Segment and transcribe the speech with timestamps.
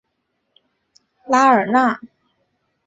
[1.27, 1.99] 拉尔纳。